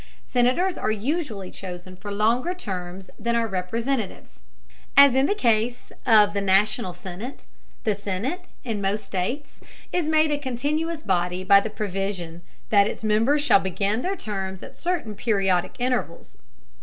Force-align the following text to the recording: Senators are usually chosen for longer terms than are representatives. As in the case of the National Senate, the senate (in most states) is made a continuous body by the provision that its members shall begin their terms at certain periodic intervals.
Senators 0.25 0.79
are 0.79 0.89
usually 0.89 1.51
chosen 1.51 1.95
for 1.95 2.11
longer 2.11 2.55
terms 2.55 3.11
than 3.19 3.35
are 3.35 3.47
representatives. 3.47 4.39
As 4.97 5.13
in 5.13 5.27
the 5.27 5.35
case 5.35 5.91
of 6.07 6.33
the 6.33 6.41
National 6.41 6.91
Senate, 6.91 7.45
the 7.83 7.93
senate 7.93 8.45
(in 8.63 8.81
most 8.81 9.05
states) 9.05 9.61
is 9.93 10.09
made 10.09 10.31
a 10.31 10.39
continuous 10.39 11.03
body 11.03 11.43
by 11.43 11.59
the 11.59 11.69
provision 11.69 12.41
that 12.71 12.87
its 12.87 13.03
members 13.03 13.43
shall 13.43 13.59
begin 13.59 14.01
their 14.01 14.15
terms 14.15 14.63
at 14.63 14.75
certain 14.75 15.13
periodic 15.13 15.75
intervals. 15.77 16.35